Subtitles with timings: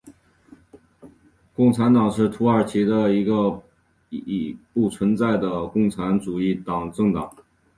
[1.53, 3.61] 共产党是土耳其的一个
[4.09, 6.55] 已不存在的共产主义
[6.91, 7.31] 政党。